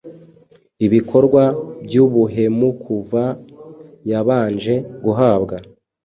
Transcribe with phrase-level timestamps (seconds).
[0.85, 1.43] Ibikorwa
[1.85, 3.23] byubuhemukuva
[4.09, 5.55] yabanje guhabwa